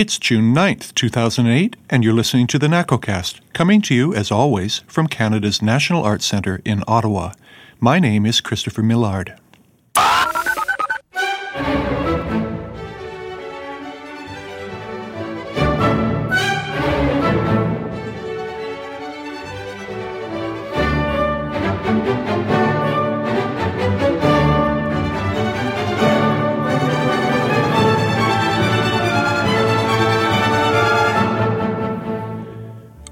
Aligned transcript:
It's 0.00 0.18
June 0.18 0.54
9th, 0.54 0.94
2008, 0.94 1.76
and 1.90 2.02
you're 2.02 2.14
listening 2.14 2.46
to 2.46 2.58
the 2.58 2.68
NACOcast, 2.68 3.40
coming 3.52 3.82
to 3.82 3.94
you, 3.94 4.14
as 4.14 4.30
always, 4.30 4.78
from 4.86 5.08
Canada's 5.08 5.60
National 5.60 6.02
Arts 6.02 6.24
Centre 6.24 6.62
in 6.64 6.82
Ottawa. 6.88 7.34
My 7.80 7.98
name 7.98 8.24
is 8.24 8.40
Christopher 8.40 8.82
Millard. 8.82 9.38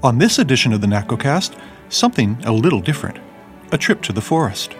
On 0.01 0.17
this 0.17 0.39
edition 0.39 0.71
of 0.71 0.79
the 0.79 0.87
NACOcast, 0.87 1.59
something 1.89 2.37
a 2.45 2.53
little 2.53 2.79
different 2.79 3.19
a 3.73 3.77
trip 3.77 4.01
to 4.01 4.13
the 4.13 4.21
forest. 4.21 4.71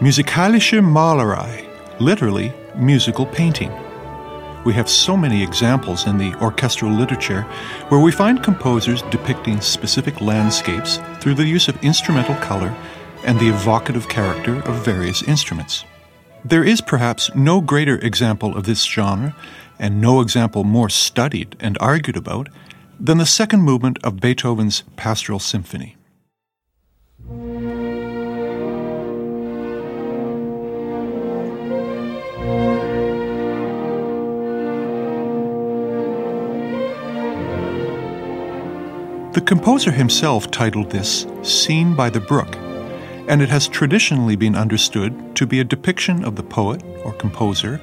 Musikalische 0.00 0.80
Malerei, 0.80 1.68
literally 2.00 2.52
musical 2.74 3.26
painting. 3.26 3.70
We 4.64 4.72
have 4.72 4.88
so 4.88 5.18
many 5.18 5.42
examples 5.42 6.06
in 6.06 6.16
the 6.16 6.34
orchestral 6.36 6.90
literature 6.90 7.42
where 7.90 8.00
we 8.00 8.10
find 8.10 8.42
composers 8.42 9.02
depicting 9.02 9.60
specific 9.60 10.22
landscapes 10.22 10.98
through 11.20 11.34
the 11.34 11.44
use 11.46 11.68
of 11.68 11.84
instrumental 11.84 12.36
color 12.36 12.74
and 13.24 13.38
the 13.38 13.50
evocative 13.50 14.08
character 14.08 14.60
of 14.62 14.82
various 14.82 15.22
instruments. 15.22 15.84
There 16.42 16.64
is 16.64 16.80
perhaps 16.80 17.32
no 17.34 17.60
greater 17.60 17.98
example 17.98 18.56
of 18.56 18.64
this 18.64 18.82
genre, 18.82 19.36
and 19.78 20.00
no 20.00 20.22
example 20.22 20.64
more 20.64 20.88
studied 20.88 21.54
and 21.60 21.76
argued 21.80 22.16
about 22.16 22.48
than 22.98 23.18
the 23.18 23.26
second 23.26 23.62
movement 23.62 23.98
of 24.02 24.20
Beethoven's 24.20 24.82
Pastoral 24.96 25.38
Symphony. 25.38 25.96
The 39.32 39.42
composer 39.42 39.90
himself 39.90 40.50
titled 40.50 40.90
this 40.90 41.26
Scene 41.42 41.94
by 41.94 42.08
the 42.08 42.20
Brook, 42.20 42.56
and 43.28 43.42
it 43.42 43.50
has 43.50 43.68
traditionally 43.68 44.34
been 44.34 44.56
understood 44.56 45.36
to 45.36 45.46
be 45.46 45.60
a 45.60 45.64
depiction 45.64 46.24
of 46.24 46.36
the 46.36 46.42
poet 46.42 46.82
or 47.04 47.12
composer 47.12 47.80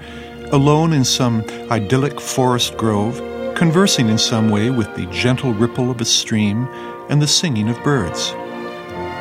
alone 0.52 0.94
in 0.94 1.06
some 1.06 1.42
idyllic 1.70 2.20
forest 2.20 2.76
grove 2.78 3.20
conversing 3.56 4.10
in 4.10 4.18
some 4.18 4.50
way 4.50 4.70
with 4.70 4.94
the 4.96 5.06
gentle 5.08 5.54
ripple 5.54 5.92
of 5.92 6.02
a 6.02 6.06
stream 6.06 6.68
and 7.10 7.22
the 7.22 7.28
singing 7.28 7.70
of 7.70 7.82
birds. 7.84 8.32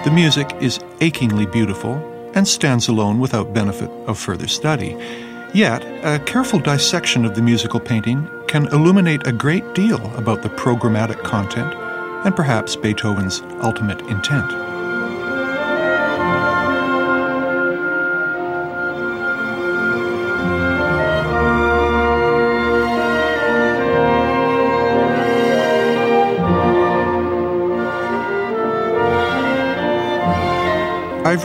The 0.04 0.12
music 0.12 0.50
is 0.60 0.80
achingly 1.00 1.46
beautiful 1.46 1.94
and 2.34 2.46
stands 2.46 2.88
alone 2.88 3.20
without 3.20 3.52
benefit 3.52 3.90
of 4.06 4.18
further 4.18 4.48
study. 4.48 4.96
Yet, 5.54 5.84
a 6.04 6.18
careful 6.24 6.58
dissection 6.58 7.24
of 7.24 7.34
the 7.34 7.42
musical 7.42 7.78
painting 7.78 8.28
can 8.48 8.66
illuminate 8.68 9.26
a 9.26 9.32
great 9.32 9.74
deal 9.74 10.00
about 10.16 10.42
the 10.42 10.48
programmatic 10.48 11.22
content 11.22 11.74
and 12.24 12.34
perhaps 12.34 12.76
Beethoven's 12.76 13.42
ultimate 13.62 14.00
intent. 14.02 14.71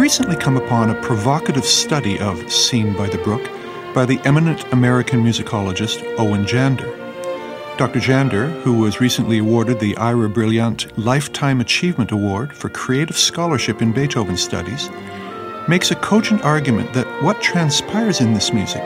Recently 0.08 0.38
come 0.38 0.56
upon 0.56 0.90
a 0.90 1.02
provocative 1.02 1.66
study 1.66 2.18
of 2.20 2.50
Scene 2.50 2.96
by 2.96 3.08
the 3.10 3.18
Brook 3.18 3.44
by 3.94 4.06
the 4.06 4.22
eminent 4.24 4.64
American 4.72 5.22
musicologist 5.22 6.02
Owen 6.18 6.46
Jander. 6.46 6.96
Dr. 7.78 8.00
Jander, 8.00 8.50
who 8.62 8.80
was 8.80 9.02
recently 9.02 9.40
awarded 9.40 9.82
the 9.82 9.98
Ira 9.98 10.30
Brilliant 10.30 10.98
Lifetime 10.98 11.60
Achievement 11.60 12.14
Award 12.14 12.56
for 12.56 12.70
Creative 12.70 13.18
Scholarship 13.18 13.82
in 13.82 13.92
Beethoven 13.92 14.38
Studies, 14.38 14.90
makes 15.68 15.92
a 15.92 15.96
cogent 15.96 16.42
argument 16.42 16.94
that 16.94 17.22
what 17.22 17.42
transpires 17.42 18.22
in 18.22 18.34
this 18.34 18.54
music 18.54 18.84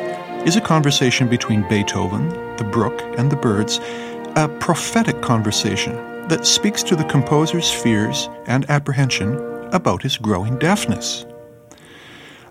is 0.47 0.55
a 0.55 0.61
conversation 0.61 1.29
between 1.29 1.69
Beethoven, 1.69 2.29
the 2.57 2.63
brook, 2.63 2.99
and 3.19 3.31
the 3.31 3.35
birds, 3.35 3.79
a 4.35 4.49
prophetic 4.59 5.21
conversation 5.21 5.93
that 6.29 6.47
speaks 6.47 6.81
to 6.81 6.95
the 6.95 7.03
composer's 7.03 7.71
fears 7.71 8.27
and 8.47 8.67
apprehension 8.71 9.50
about 9.71 10.03
his 10.03 10.17
growing 10.17 10.57
deafness. 10.59 11.25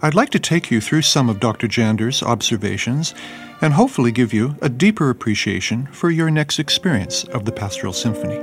I'd 0.02 0.14
like 0.14 0.30
to 0.30 0.38
take 0.38 0.70
you 0.70 0.80
through 0.80 1.02
some 1.02 1.28
of 1.28 1.40
Dr. 1.40 1.68
Jander's 1.68 2.22
observations 2.22 3.14
and 3.60 3.74
hopefully 3.74 4.12
give 4.12 4.32
you 4.32 4.56
a 4.62 4.68
deeper 4.68 5.10
appreciation 5.10 5.86
for 5.88 6.10
your 6.10 6.30
next 6.30 6.58
experience 6.58 7.24
of 7.24 7.44
the 7.44 7.52
Pastoral 7.52 7.92
Symphony. 7.92 8.40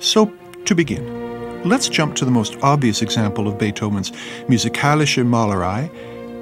So, 0.00 0.32
to 0.64 0.74
begin, 0.74 1.62
let's 1.62 1.88
jump 1.88 2.16
to 2.16 2.24
the 2.24 2.30
most 2.32 2.56
obvious 2.62 3.02
example 3.02 3.46
of 3.46 3.58
Beethoven's 3.58 4.10
Musikalische 4.48 5.24
Malerei. 5.24 5.88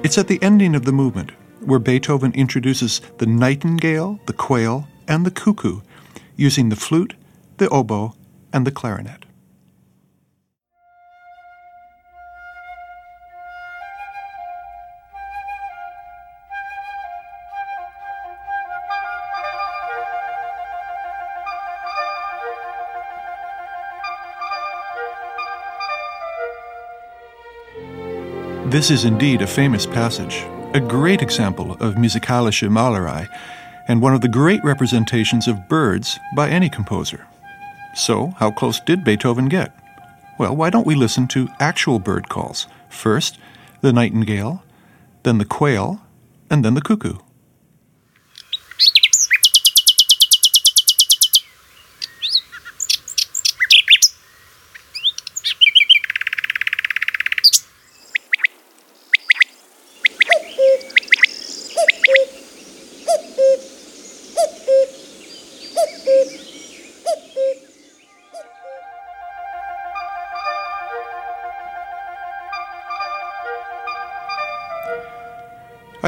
It's 0.03 0.17
at 0.17 0.27
the 0.27 0.41
ending 0.41 0.73
of 0.73 0.85
the 0.85 0.91
movement, 0.91 1.31
where 1.59 1.77
Beethoven 1.77 2.33
introduces 2.33 3.01
the 3.19 3.27
nightingale, 3.27 4.19
the 4.25 4.33
quail, 4.33 4.87
and 5.07 5.25
the 5.25 5.31
cuckoo, 5.31 5.81
using 6.35 6.69
the 6.69 6.75
flute, 6.75 7.13
the 7.57 7.69
oboe, 7.69 8.15
and 8.51 8.65
the 8.65 8.71
clarinet. 8.71 9.20
This 28.71 28.89
is 28.89 29.03
indeed 29.03 29.41
a 29.41 29.47
famous 29.47 29.85
passage, 29.85 30.45
a 30.73 30.79
great 30.79 31.21
example 31.21 31.73
of 31.81 31.95
musikalische 31.95 32.69
Malerei, 32.69 33.27
and 33.89 34.01
one 34.01 34.13
of 34.13 34.21
the 34.21 34.29
great 34.29 34.63
representations 34.63 35.45
of 35.45 35.67
birds 35.67 36.17
by 36.37 36.49
any 36.49 36.69
composer. 36.69 37.27
So, 37.95 38.27
how 38.37 38.51
close 38.51 38.79
did 38.79 39.03
Beethoven 39.03 39.49
get? 39.49 39.75
Well, 40.39 40.55
why 40.55 40.69
don't 40.69 40.87
we 40.87 40.95
listen 40.95 41.27
to 41.27 41.49
actual 41.59 41.99
bird 41.99 42.29
calls? 42.29 42.67
First, 42.87 43.37
the 43.81 43.91
nightingale, 43.91 44.63
then 45.23 45.37
the 45.37 45.43
quail, 45.43 45.99
and 46.49 46.63
then 46.63 46.73
the 46.73 46.81
cuckoo. 46.81 47.17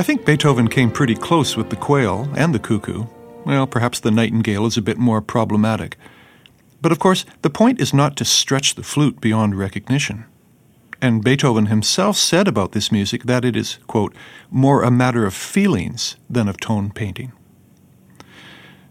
I 0.03 0.05
think 0.05 0.25
Beethoven 0.25 0.67
came 0.67 0.91
pretty 0.91 1.15
close 1.15 1.55
with 1.55 1.69
the 1.69 1.77
quail 1.77 2.27
and 2.35 2.53
the 2.53 2.59
cuckoo. 2.59 3.05
Well, 3.45 3.65
perhaps 3.65 4.01
the 4.01 4.11
nightingale 4.11 4.65
is 4.65 4.75
a 4.75 4.81
bit 4.81 4.97
more 4.97 5.21
problematic. 5.21 5.95
But 6.81 6.91
of 6.91 6.99
course, 6.99 7.23
the 7.41 7.49
point 7.49 7.79
is 7.79 7.93
not 7.93 8.17
to 8.17 8.25
stretch 8.25 8.75
the 8.75 8.83
flute 8.83 9.21
beyond 9.21 9.57
recognition. 9.57 10.25
And 11.01 11.23
Beethoven 11.23 11.67
himself 11.67 12.17
said 12.17 12.49
about 12.49 12.73
this 12.73 12.91
music 12.91 13.23
that 13.23 13.45
it 13.45 13.55
is, 13.55 13.77
quote, 13.87 14.13
more 14.51 14.83
a 14.83 14.91
matter 14.91 15.25
of 15.25 15.33
feelings 15.33 16.17
than 16.29 16.49
of 16.49 16.59
tone 16.59 16.91
painting. 16.91 17.31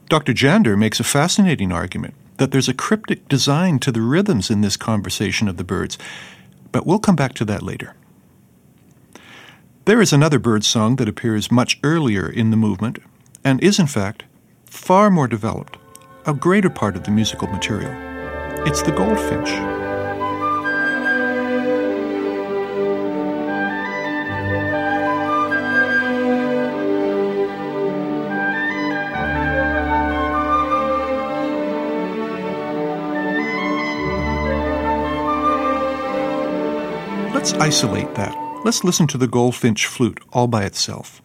Dr. 0.08 0.32
Jander 0.32 0.78
makes 0.78 0.98
a 0.98 1.04
fascinating 1.04 1.72
argument 1.72 2.14
that 2.38 2.52
there's 2.52 2.70
a 2.70 2.74
cryptic 2.74 3.28
design 3.28 3.78
to 3.80 3.92
the 3.92 4.00
rhythms 4.00 4.50
in 4.50 4.62
this 4.62 4.78
conversation 4.78 5.46
of 5.46 5.58
the 5.58 5.62
birds, 5.62 5.98
but 6.72 6.86
we'll 6.86 6.98
come 6.98 7.16
back 7.16 7.34
to 7.34 7.44
that 7.44 7.62
later. 7.62 7.96
There 9.84 10.00
is 10.00 10.12
another 10.12 10.38
bird 10.38 10.62
song 10.62 10.94
that 10.96 11.08
appears 11.08 11.50
much 11.50 11.80
earlier 11.82 12.28
in 12.28 12.50
the 12.50 12.56
movement 12.56 13.00
and 13.42 13.60
is, 13.60 13.80
in 13.80 13.88
fact, 13.88 14.22
far 14.64 15.10
more 15.10 15.26
developed, 15.26 15.76
a 16.24 16.32
greater 16.32 16.70
part 16.70 16.94
of 16.94 17.02
the 17.02 17.10
musical 17.10 17.48
material. 17.48 17.90
It's 18.64 18.82
the 18.82 18.92
goldfinch. 18.92 19.50
Let's 37.34 37.52
isolate 37.54 38.14
that. 38.14 38.51
Let's 38.64 38.84
listen 38.84 39.08
to 39.08 39.18
the 39.18 39.26
goldfinch 39.26 39.86
flute 39.86 40.20
all 40.32 40.46
by 40.46 40.64
itself. 40.64 41.20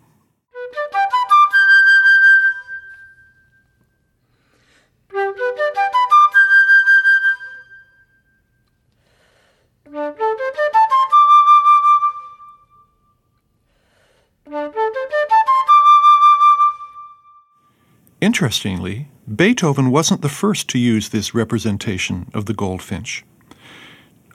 Interestingly, 18.20 19.10
Beethoven 19.34 19.92
wasn't 19.92 20.22
the 20.22 20.30
first 20.30 20.68
to 20.70 20.80
use 20.80 21.10
this 21.10 21.36
representation 21.36 22.32
of 22.34 22.48
the 22.48 22.54
goldfinch. 22.54 23.24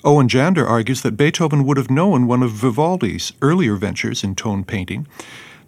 Owen 0.05 0.27
Jander 0.27 0.69
argues 0.69 1.03
that 1.03 1.17
Beethoven 1.17 1.65
would 1.65 1.77
have 1.77 1.91
known 1.91 2.27
one 2.27 2.43
of 2.43 2.51
Vivaldi's 2.51 3.33
earlier 3.41 3.77
ventures 3.77 4.25
in 4.25 4.35
tone 4.35 4.65
painting, 4.65 5.07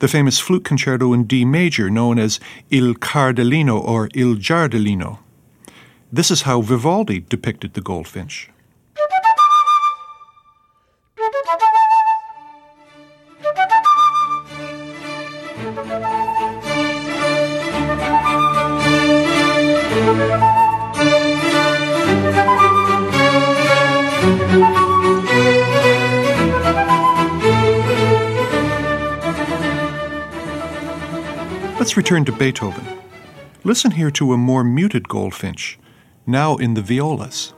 the 0.00 0.08
famous 0.08 0.40
flute 0.40 0.64
concerto 0.64 1.12
in 1.12 1.24
D 1.24 1.44
major 1.44 1.88
known 1.88 2.18
as 2.18 2.40
Il 2.68 2.94
Cardellino 2.94 3.80
or 3.80 4.08
Il 4.12 4.34
Gardellino. 4.34 5.20
This 6.12 6.32
is 6.32 6.42
how 6.42 6.62
Vivaldi 6.62 7.20
depicted 7.20 7.74
the 7.74 7.80
goldfinch. 7.80 8.50
Let's 31.94 32.10
return 32.10 32.24
to 32.24 32.32
Beethoven. 32.32 32.98
Listen 33.62 33.92
here 33.92 34.10
to 34.10 34.32
a 34.32 34.36
more 34.36 34.64
muted 34.64 35.08
goldfinch, 35.08 35.78
now 36.26 36.56
in 36.56 36.74
the 36.74 36.82
violas. 36.82 37.52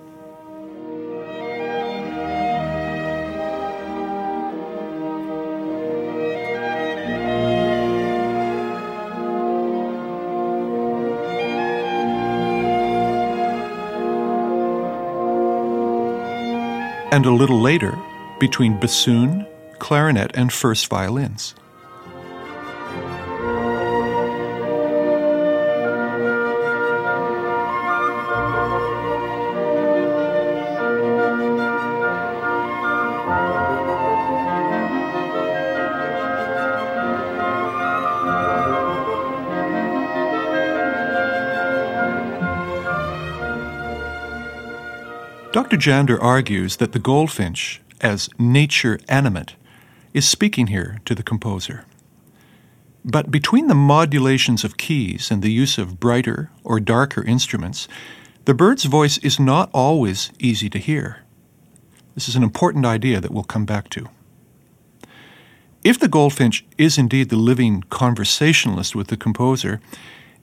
And 17.10 17.24
a 17.24 17.30
little 17.30 17.58
later, 17.58 17.98
between 18.38 18.78
bassoon, 18.78 19.46
clarinet, 19.78 20.32
and 20.34 20.52
first 20.52 20.88
violins. 20.88 21.54
Dr. 45.66 45.78
Jander 45.78 46.22
argues 46.22 46.76
that 46.76 46.92
the 46.92 47.00
goldfinch, 47.00 47.82
as 48.00 48.30
nature 48.38 49.00
animate, 49.08 49.56
is 50.14 50.28
speaking 50.28 50.68
here 50.68 51.00
to 51.04 51.12
the 51.12 51.24
composer. 51.24 51.86
But 53.04 53.32
between 53.32 53.66
the 53.66 53.74
modulations 53.74 54.62
of 54.62 54.76
keys 54.76 55.28
and 55.28 55.42
the 55.42 55.50
use 55.50 55.76
of 55.76 55.98
brighter 55.98 56.52
or 56.62 56.78
darker 56.78 57.24
instruments, 57.24 57.88
the 58.44 58.54
bird's 58.54 58.84
voice 58.84 59.18
is 59.18 59.40
not 59.40 59.68
always 59.74 60.30
easy 60.38 60.70
to 60.70 60.78
hear. 60.78 61.24
This 62.14 62.28
is 62.28 62.36
an 62.36 62.44
important 62.44 62.86
idea 62.86 63.20
that 63.20 63.32
we'll 63.32 63.42
come 63.42 63.66
back 63.66 63.88
to. 63.88 64.08
If 65.82 65.98
the 65.98 66.06
goldfinch 66.06 66.64
is 66.78 66.96
indeed 66.96 67.28
the 67.28 67.34
living 67.34 67.82
conversationalist 67.90 68.94
with 68.94 69.08
the 69.08 69.16
composer, 69.16 69.80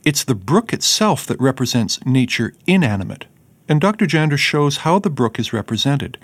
it's 0.04 0.26
the 0.26 0.36
brook 0.36 0.74
itself 0.74 1.26
that 1.28 1.40
represents 1.40 2.06
nature 2.06 2.54
inanimate 2.68 3.28
and 3.68 3.80
Dr. 3.80 4.06
Jander 4.06 4.38
shows 4.38 4.78
how 4.78 5.00
the 5.00 5.10
brook 5.10 5.40
is 5.40 5.54
represented, 5.54 6.18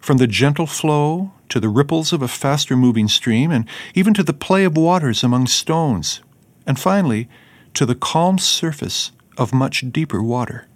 from 0.00 0.18
the 0.18 0.26
gentle 0.26 0.66
flow 0.66 1.32
to 1.48 1.60
the 1.60 1.68
ripples 1.68 2.12
of 2.12 2.22
a 2.22 2.28
faster 2.28 2.76
moving 2.76 3.08
stream, 3.08 3.50
and 3.50 3.66
even 3.94 4.14
to 4.14 4.22
the 4.22 4.32
play 4.32 4.64
of 4.64 4.76
waters 4.76 5.22
among 5.22 5.46
stones, 5.46 6.20
and 6.66 6.78
finally 6.78 7.28
to 7.74 7.86
the 7.86 7.94
calm 7.94 8.38
surface 8.38 9.12
of 9.36 9.52
much 9.52 9.84
deeper 9.92 10.22
water. 10.22 10.66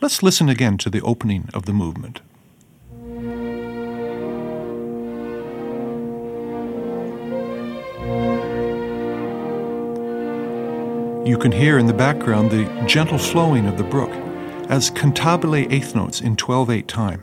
Let's 0.00 0.22
listen 0.22 0.48
again 0.48 0.78
to 0.78 0.90
the 0.90 1.00
opening 1.02 1.48
of 1.52 1.66
the 1.66 1.72
movement. 1.72 2.20
You 11.24 11.36
can 11.36 11.52
hear 11.52 11.78
in 11.78 11.86
the 11.86 11.92
background 11.92 12.50
the 12.50 12.64
gentle 12.86 13.18
flowing 13.18 13.66
of 13.66 13.76
the 13.76 13.84
brook 13.84 14.10
as 14.68 14.90
cantabile 14.90 15.70
eighth 15.70 15.94
notes 15.94 16.20
in 16.20 16.36
12 16.36 16.70
8 16.70 16.88
time. 16.88 17.22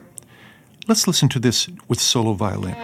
Let's 0.88 1.08
listen 1.08 1.30
to 1.30 1.40
this 1.40 1.68
with 1.88 2.00
solo 2.00 2.34
violin. 2.34 2.76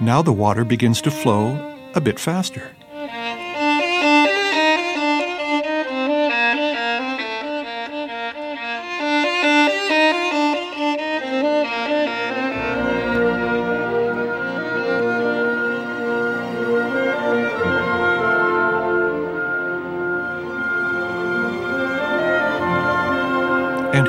Now 0.00 0.22
the 0.22 0.32
water 0.32 0.64
begins 0.64 1.00
to 1.02 1.10
flow 1.10 1.76
a 1.94 2.00
bit 2.00 2.20
faster. 2.20 2.72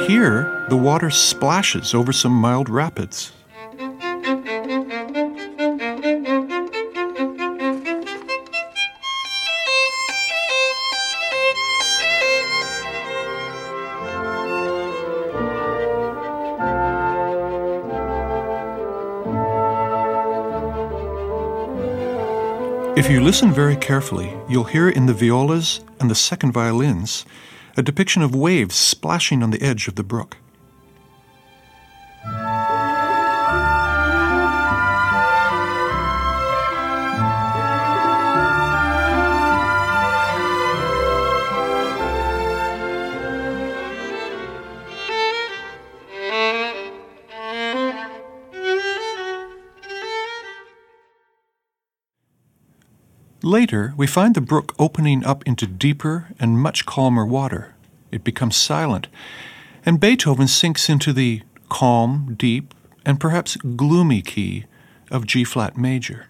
Here, 0.08 0.66
the 0.70 0.78
water 0.78 1.10
splashes 1.10 1.94
over 1.94 2.14
some 2.14 2.32
mild 2.32 2.70
rapids. 2.70 3.32
If 22.96 23.10
you 23.10 23.22
listen 23.22 23.52
very 23.52 23.76
carefully, 23.76 24.34
you'll 24.48 24.64
hear 24.66 24.90
in 24.90 25.06
the 25.06 25.14
violas 25.14 25.82
and 26.00 26.10
the 26.10 26.16
second 26.16 26.52
violins 26.54 27.26
a 27.77 27.84
depiction 27.84 28.22
of 28.22 28.34
waves 28.34 28.75
splashing 28.75 29.44
on 29.44 29.51
the 29.51 29.62
edge 29.62 29.88
of 29.88 29.96
the 29.96 30.03
brook. 30.03 30.38
Later, 53.46 53.94
we 53.96 54.08
find 54.08 54.34
the 54.34 54.42
brook 54.42 54.74
opening 54.80 55.24
up 55.24 55.44
into 55.46 55.68
deeper 55.68 56.30
and 56.40 56.60
much 56.60 56.88
calmer 56.88 57.24
water. 57.24 57.75
It 58.12 58.24
becomes 58.24 58.56
silent, 58.56 59.08
and 59.86 60.00
Beethoven 60.00 60.48
sinks 60.48 60.90
into 60.90 61.14
the 61.14 61.44
calm, 61.70 62.34
deep, 62.40 62.74
and 63.06 63.20
perhaps 63.20 63.56
gloomy 63.56 64.24
key 64.24 64.66
of 65.12 65.28
G 65.28 65.44
flat 65.44 65.78
major. 65.78 66.25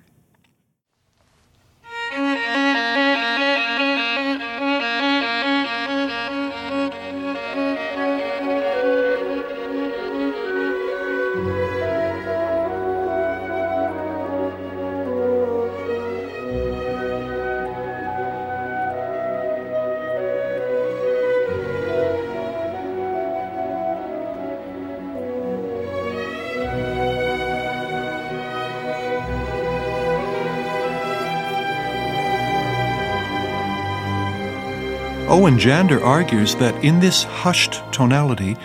Owen 35.46 35.60
Jander 35.60 36.04
argues 36.04 36.56
that 36.56 36.84
in 36.84 37.02
this 37.02 37.22
hushed 37.22 37.80
tonality, 37.92 38.58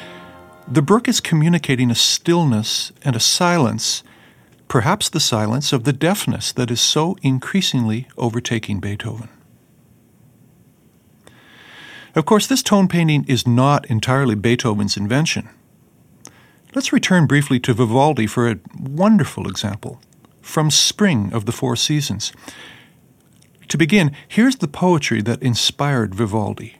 the 0.66 0.80
brook 0.80 1.08
is 1.08 1.20
communicating 1.20 1.90
a 1.90 1.94
stillness 1.94 2.90
and 3.02 3.14
a 3.14 3.20
silence, 3.20 4.02
perhaps 4.66 5.10
the 5.10 5.20
silence 5.20 5.74
of 5.74 5.84
the 5.84 5.92
deafness 5.92 6.52
that 6.52 6.70
is 6.70 6.80
so 6.80 7.18
increasingly 7.20 8.08
overtaking 8.16 8.80
Beethoven. 8.80 9.28
Of 12.14 12.24
course, 12.24 12.46
this 12.46 12.62
tone 12.62 12.88
painting 12.88 13.26
is 13.28 13.46
not 13.46 13.84
entirely 13.90 14.34
Beethoven's 14.34 14.96
invention. 14.96 15.50
Let's 16.74 16.94
return 16.94 17.26
briefly 17.26 17.60
to 17.60 17.74
Vivaldi 17.74 18.26
for 18.26 18.48
a 18.48 18.58
wonderful 18.80 19.46
example 19.46 20.00
from 20.40 20.70
Spring 20.70 21.30
of 21.34 21.44
the 21.44 21.52
Four 21.52 21.76
Seasons. 21.76 22.32
To 23.70 23.78
begin, 23.78 24.10
here's 24.26 24.56
the 24.56 24.66
poetry 24.66 25.22
that 25.22 25.44
inspired 25.44 26.12
Vivaldi. 26.12 26.78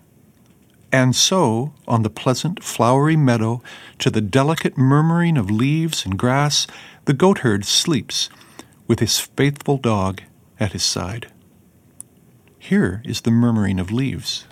And 0.90 1.14
so, 1.14 1.72
on 1.86 2.02
the 2.02 2.10
pleasant, 2.10 2.64
flowery 2.64 3.14
meadow, 3.14 3.62
to 4.00 4.10
the 4.10 4.20
delicate 4.20 4.76
murmuring 4.76 5.38
of 5.38 5.52
leaves 5.52 6.04
and 6.04 6.18
grass, 6.18 6.66
the 7.04 7.12
goatherd 7.12 7.64
sleeps, 7.64 8.28
with 8.88 8.98
his 8.98 9.20
faithful 9.20 9.76
dog 9.76 10.22
at 10.58 10.72
his 10.72 10.82
side. 10.82 11.28
Here 12.58 13.02
is 13.04 13.20
the 13.20 13.30
murmuring 13.30 13.78
of 13.78 13.92
leaves. 13.92 14.46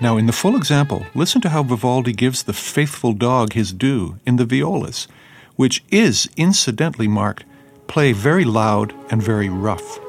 Now, 0.00 0.16
in 0.16 0.24
the 0.24 0.32
full 0.32 0.56
example, 0.56 1.04
listen 1.14 1.42
to 1.42 1.50
how 1.50 1.62
Vivaldi 1.62 2.14
gives 2.14 2.42
the 2.42 2.54
faithful 2.54 3.12
dog 3.12 3.52
his 3.52 3.74
due 3.74 4.18
in 4.24 4.36
the 4.36 4.46
violas, 4.46 5.06
which 5.56 5.84
is 5.90 6.28
incidentally 6.36 7.08
marked 7.08 7.44
play 7.86 8.12
very 8.12 8.44
loud 8.44 8.92
and 9.10 9.22
very 9.22 9.48
rough. 9.48 10.00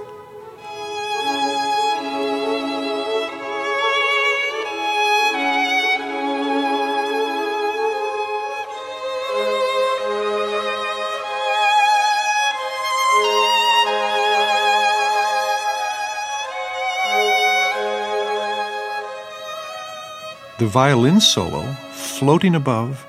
the 20.58 20.66
violin 20.66 21.20
solo 21.20 21.64
floating 21.92 22.56
above, 22.56 23.06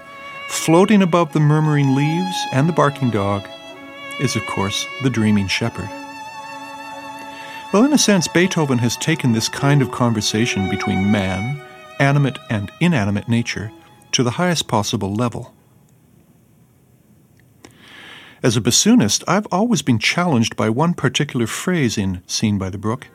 floating 0.48 1.02
above 1.02 1.32
the 1.32 1.40
murmuring 1.40 1.94
leaves 1.94 2.36
and 2.52 2.68
the 2.68 2.72
barking 2.72 3.10
dog, 3.10 3.46
is 4.20 4.36
of 4.36 4.46
course 4.46 4.86
the 5.02 5.10
dreaming 5.10 5.48
shepherd. 5.48 5.88
Well, 7.72 7.84
in 7.84 7.92
a 7.92 7.98
sense, 7.98 8.28
Beethoven 8.28 8.78
has 8.78 8.96
taken 8.96 9.32
this 9.32 9.48
kind 9.48 9.82
of 9.82 9.90
conversation 9.90 10.70
between 10.70 11.10
man, 11.10 11.60
animate 11.98 12.38
and 12.48 12.70
inanimate 12.80 13.28
nature, 13.28 13.72
to 14.12 14.22
the 14.22 14.32
highest 14.32 14.68
possible 14.68 15.12
level. 15.12 15.52
As 18.42 18.56
a 18.56 18.60
bassoonist, 18.60 19.24
I've 19.26 19.46
always 19.50 19.82
been 19.82 19.98
challenged 19.98 20.56
by 20.56 20.70
one 20.70 20.94
particular 20.94 21.46
phrase 21.46 21.98
in 21.98 22.22
Scene 22.26 22.58
by 22.58 22.70
the 22.70 22.78
Brook. 22.78 23.08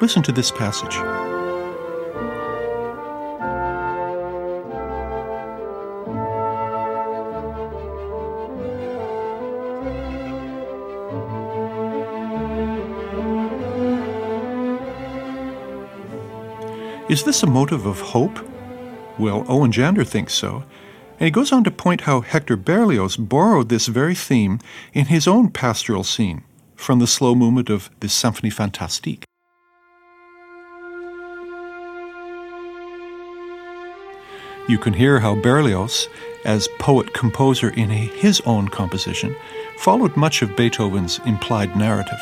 Listen 0.00 0.22
to 0.22 0.32
this 0.32 0.52
passage. 0.52 0.96
Is 17.08 17.24
this 17.24 17.42
a 17.42 17.46
motive 17.46 17.86
of 17.86 18.00
hope? 18.00 18.38
Well, 19.18 19.46
Owen 19.48 19.72
Jander 19.72 20.06
thinks 20.06 20.34
so. 20.34 20.64
And 21.18 21.24
he 21.24 21.30
goes 21.30 21.52
on 21.52 21.64
to 21.64 21.70
point 21.70 22.02
how 22.02 22.20
Hector 22.20 22.54
Berlioz 22.54 23.16
borrowed 23.16 23.70
this 23.70 23.86
very 23.86 24.14
theme 24.14 24.60
in 24.92 25.06
his 25.06 25.26
own 25.26 25.48
pastoral 25.48 26.04
scene 26.04 26.44
from 26.76 26.98
the 26.98 27.06
slow 27.06 27.34
movement 27.34 27.70
of 27.70 27.88
the 28.00 28.08
Symphonie 28.08 28.52
Fantastique. 28.52 29.24
You 34.68 34.76
can 34.76 34.92
hear 34.92 35.20
how 35.20 35.34
Berlioz, 35.34 36.08
as 36.44 36.68
poet 36.78 37.14
composer 37.14 37.70
in 37.70 37.88
his 37.88 38.42
own 38.42 38.68
composition, 38.68 39.34
followed 39.78 40.14
much 40.14 40.42
of 40.42 40.54
Beethoven's 40.56 41.20
implied 41.24 41.74
narrative. 41.74 42.20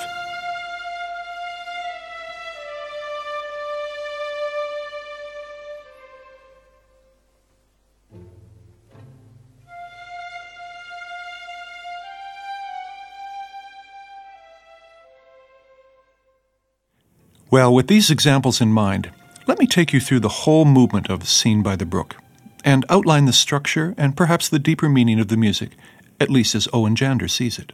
Well, 17.49 17.73
with 17.73 17.87
these 17.87 18.11
examples 18.11 18.61
in 18.61 18.73
mind, 18.73 19.11
let 19.47 19.61
me 19.61 19.69
take 19.69 19.93
you 19.93 20.01
through 20.01 20.21
the 20.21 20.29
whole 20.29 20.65
movement 20.65 21.09
of 21.09 21.29
Scene 21.29 21.63
by 21.63 21.77
the 21.77 21.87
Brook 21.87 22.17
and 22.65 22.85
outline 22.89 23.27
the 23.27 23.33
structure 23.33 23.95
and 23.97 24.17
perhaps 24.17 24.49
the 24.49 24.59
deeper 24.59 24.89
meaning 24.89 25.21
of 25.21 25.29
the 25.29 25.37
music, 25.37 25.71
at 26.19 26.29
least 26.29 26.57
as 26.57 26.67
Owen 26.73 26.97
Jander 26.97 27.31
sees 27.31 27.57
it. 27.59 27.73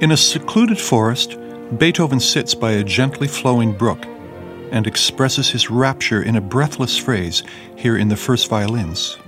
In 0.00 0.12
a 0.12 0.16
secluded 0.16 0.78
forest, 0.78 1.36
Beethoven 1.76 2.20
sits 2.20 2.54
by 2.54 2.72
a 2.72 2.84
gently 2.84 3.26
flowing 3.26 3.72
brook 3.76 4.06
and 4.70 4.86
expresses 4.86 5.50
his 5.50 5.68
rapture 5.68 6.22
in 6.22 6.36
a 6.36 6.40
breathless 6.40 6.96
phrase 6.96 7.42
here 7.76 7.96
in 7.96 8.08
the 8.08 8.16
first 8.16 8.48
violins. 8.48 9.18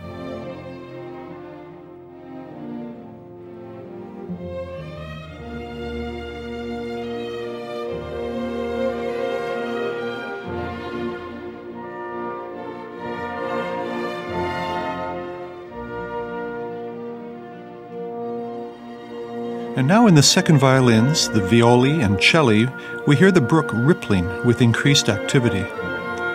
And 19.83 19.89
now 19.89 20.07
in 20.07 20.15
the 20.15 20.23
second 20.23 20.59
violins, 20.59 21.29
the 21.29 21.41
violi 21.41 22.05
and 22.05 22.17
celli, 22.19 22.71
we 23.09 23.17
hear 23.17 23.33
the 23.33 23.41
brook 23.41 23.69
rippling 23.73 24.29
with 24.47 24.63
increased 24.63 25.09
activity. 25.09 25.67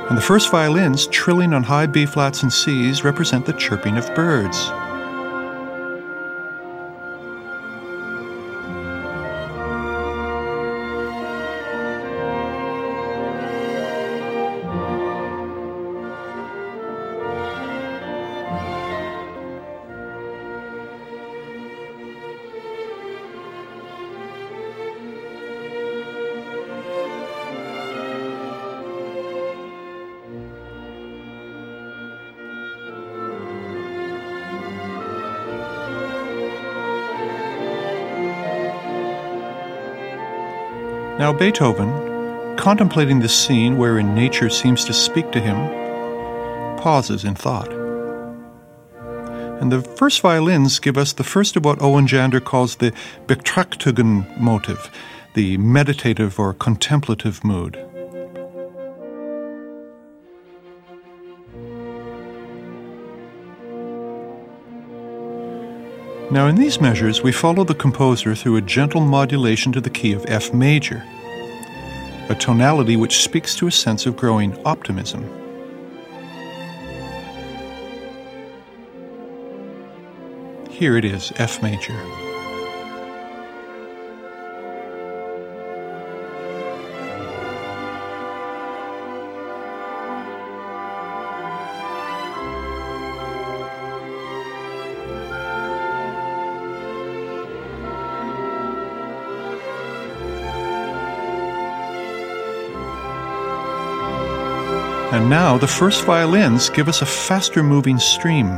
And 0.09 0.17
the 0.17 0.21
first 0.21 0.51
violins, 0.51 1.07
trilling 1.07 1.53
on 1.53 1.63
high 1.63 1.85
B 1.85 2.05
flats 2.05 2.43
and 2.43 2.51
Cs, 2.51 3.05
represent 3.05 3.45
the 3.45 3.53
chirping 3.53 3.95
of 3.95 4.13
birds. 4.15 4.69
Now, 41.19 41.33
Beethoven, 41.33 42.55
contemplating 42.57 43.21
the 43.21 43.27
scene 43.27 43.79
wherein 43.79 44.13
nature 44.13 44.51
seems 44.51 44.85
to 44.85 44.93
speak 44.93 45.31
to 45.31 45.39
him, 45.39 45.57
pauses 46.77 47.23
in 47.23 47.33
thought. 47.33 47.73
And 49.59 49.71
the 49.71 49.81
first 49.81 50.21
violins 50.21 50.77
give 50.77 50.95
us 50.95 51.13
the 51.13 51.23
first 51.23 51.55
of 51.55 51.65
what 51.65 51.81
Owen 51.81 52.05
Jander 52.05 52.43
calls 52.43 52.75
the 52.75 52.93
Betrachtungen 53.25 54.39
motive, 54.39 54.91
the 55.33 55.57
meditative 55.57 56.39
or 56.39 56.53
contemplative 56.53 57.43
mood. 57.43 57.83
Now, 66.29 66.47
in 66.47 66.55
these 66.55 66.81
measures, 66.81 67.23
we 67.23 67.31
follow 67.31 67.63
the 67.63 67.73
composer 67.73 68.35
through 68.35 68.57
a 68.57 68.61
gentle 68.61 68.99
modulation 68.99 69.71
to 69.71 69.79
the 69.79 69.89
key 69.89 70.11
of 70.11 70.25
F 70.27 70.53
major, 70.53 71.05
a 72.27 72.35
tonality 72.35 72.97
which 72.97 73.23
speaks 73.23 73.55
to 73.55 73.67
a 73.67 73.71
sense 73.71 74.05
of 74.05 74.17
growing 74.17 74.57
optimism. 74.65 75.23
Here 80.69 80.97
it 80.97 81.05
is, 81.05 81.31
F 81.37 81.63
major. 81.63 81.95
And 105.17 105.31
now 105.31 105.57
the 105.57 105.65
first 105.65 106.05
violins 106.05 106.69
give 106.69 106.87
us 106.87 107.01
a 107.01 107.05
faster 107.07 107.63
moving 107.63 107.97
stream, 107.97 108.49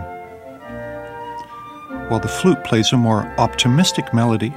while 2.09 2.19
the 2.19 2.27
flute 2.27 2.61
plays 2.65 2.91
a 2.91 2.97
more 2.97 3.23
optimistic 3.37 4.13
melody, 4.13 4.49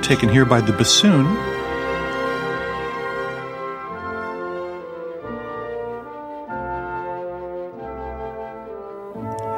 taken 0.00 0.30
here 0.30 0.46
by 0.46 0.62
the 0.62 0.72
bassoon. 0.72 1.26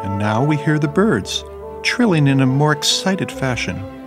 And 0.03 0.19
now 0.19 0.45
we 0.45 0.57
hear 0.57 0.81
the 0.81 0.89
birds 0.89 1.45
trilling 1.85 2.27
in 2.27 2.41
a 2.41 2.47
more 2.47 2.73
excited 2.73 3.31
fashion. 3.31 4.04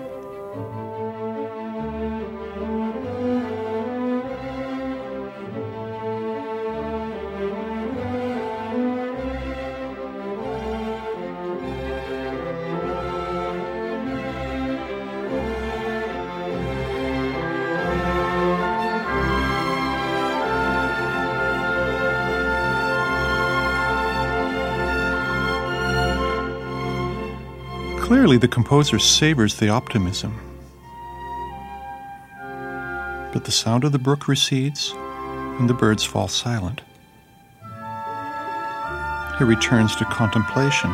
The 28.40 28.48
composer 28.48 29.00
savors 29.00 29.56
the 29.56 29.70
optimism. 29.70 30.40
But 33.34 33.46
the 33.46 33.52
sound 33.52 33.84
of 33.84 33.92
the 33.92 33.98
brook 33.98 34.28
recedes, 34.28 34.94
and 35.60 35.68
the 35.68 35.74
birds 35.74 36.04
fall 36.04 36.28
silent. 36.28 36.82
He 39.40 39.44
returns 39.44 39.96
to 39.96 40.06
contemplation. 40.06 40.92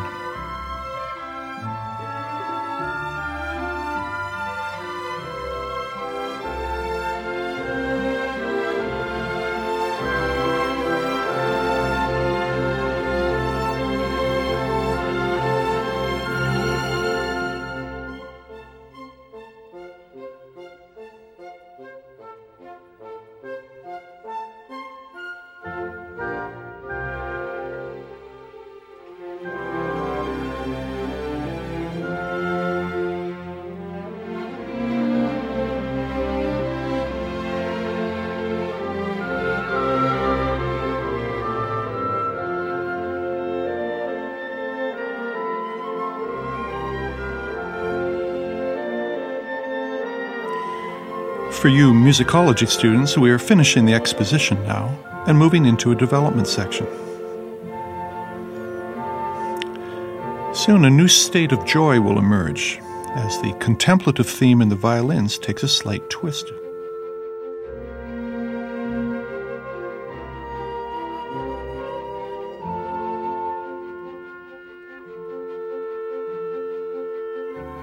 For 51.64 51.70
you 51.70 51.94
musicology 51.94 52.68
students, 52.68 53.16
we 53.16 53.30
are 53.30 53.38
finishing 53.38 53.86
the 53.86 53.94
exposition 53.94 54.62
now 54.64 54.94
and 55.26 55.38
moving 55.38 55.64
into 55.64 55.92
a 55.92 55.94
development 55.94 56.46
section. 56.46 56.86
Soon 60.54 60.84
a 60.84 60.90
new 60.90 61.08
state 61.08 61.52
of 61.52 61.64
joy 61.64 62.02
will 62.02 62.18
emerge 62.18 62.80
as 63.14 63.40
the 63.40 63.56
contemplative 63.60 64.28
theme 64.28 64.60
in 64.60 64.68
the 64.68 64.76
violins 64.76 65.38
takes 65.38 65.62
a 65.62 65.68
slight 65.68 66.10
twist. 66.10 66.52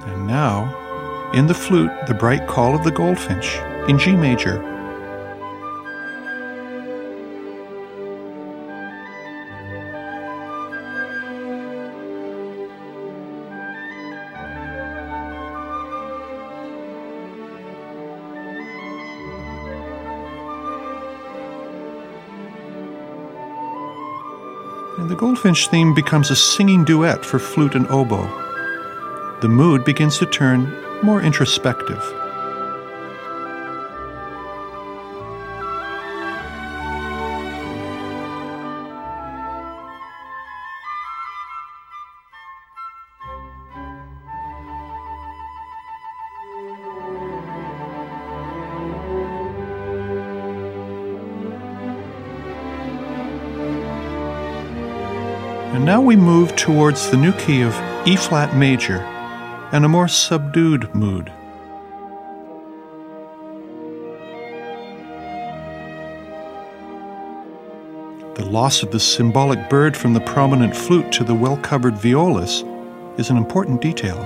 And 0.05 0.27
now, 0.27 1.31
in 1.33 1.47
the 1.47 1.55
flute, 1.55 1.89
the 2.05 2.13
bright 2.13 2.45
call 2.45 2.75
of 2.75 2.83
the 2.83 2.91
goldfinch 2.91 3.59
in 3.87 3.97
G 3.97 4.15
major. 4.15 4.61
And 24.97 25.09
the 25.09 25.15
goldfinch 25.15 25.67
theme 25.69 25.95
becomes 25.95 26.29
a 26.29 26.35
singing 26.35 26.83
duet 26.83 27.25
for 27.25 27.39
flute 27.39 27.73
and 27.73 27.87
oboe. 27.87 28.29
The 29.41 29.49
mood 29.49 29.83
begins 29.83 30.19
to 30.19 30.27
turn 30.27 30.71
more 31.01 31.21
introspective. 31.21 32.20
And 55.71 55.85
now 55.85 56.01
we 56.01 56.17
move 56.17 56.53
towards 56.57 57.09
the 57.09 57.15
new 57.15 57.31
key 57.31 57.61
of 57.61 57.73
E 58.05 58.17
flat 58.17 58.57
major 58.57 58.97
and 59.71 59.85
a 59.85 59.87
more 59.87 60.09
subdued 60.09 60.93
mood. 60.93 61.31
The 68.35 68.43
loss 68.43 68.83
of 68.83 68.91
the 68.91 68.99
symbolic 68.99 69.69
bird 69.69 69.95
from 69.95 70.13
the 70.13 70.19
prominent 70.19 70.75
flute 70.75 71.09
to 71.13 71.23
the 71.23 71.35
well 71.35 71.55
covered 71.55 71.95
violas 71.95 72.65
is 73.17 73.29
an 73.29 73.37
important 73.37 73.81
detail. 73.81 74.17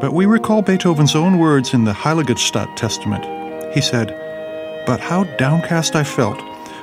But 0.00 0.12
we 0.12 0.26
recall 0.26 0.62
Beethoven's 0.62 1.14
own 1.14 1.38
words 1.38 1.72
in 1.72 1.84
the 1.84 1.92
Heiligenstadt 1.92 2.74
Testament. 2.74 3.24
He 3.72 3.80
said, 3.80 4.08
But 4.86 4.98
how 4.98 5.22
downcast 5.36 5.94
I 5.94 6.02
felt 6.02 6.40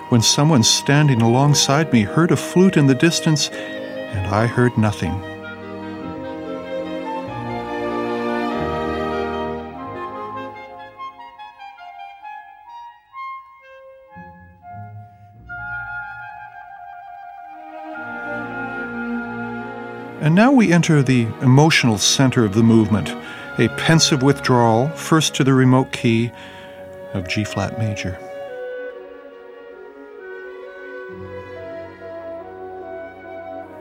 when 0.10 0.22
someone 0.22 0.64
standing 0.64 1.22
alongside 1.22 1.94
me 1.94 2.02
heard 2.02 2.32
a 2.32 2.36
flute 2.36 2.78
in 2.78 2.88
the 2.88 2.96
distance 2.96 3.50
and 3.50 4.28
I 4.28 4.48
heard 4.48 4.78
nothing. 4.78 5.14
And 20.22 20.36
now 20.36 20.52
we 20.52 20.74
enter 20.74 21.02
the 21.02 21.28
emotional 21.42 21.98
center 21.98 22.44
of 22.44 22.54
the 22.54 22.62
movement, 22.62 23.10
a 23.58 23.70
pensive 23.78 24.22
withdrawal, 24.22 24.90
first 24.90 25.34
to 25.36 25.44
the 25.44 25.54
remote 25.54 25.92
key 25.92 26.32
of 27.14 27.28
G 27.28 27.44
flat 27.44 27.80
major. 27.80 28.20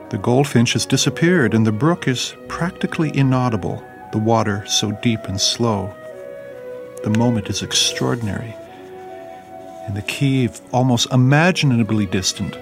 The 0.09 0.17
goldfinch 0.17 0.73
has 0.73 0.87
disappeared, 0.87 1.53
and 1.53 1.67
the 1.67 1.71
brook 1.71 2.07
is 2.07 2.35
practically 2.47 3.15
inaudible, 3.15 3.83
the 4.11 4.17
water 4.17 4.65
so 4.65 4.91
deep 5.03 5.25
and 5.25 5.39
slow. 5.39 5.93
The 7.03 7.11
moment 7.11 7.47
is 7.47 7.61
extraordinary. 7.61 8.55
In 9.87 9.93
the 9.93 10.01
key, 10.01 10.45
of 10.45 10.59
almost 10.71 11.13
imaginably 11.13 12.07
distant, 12.07 12.57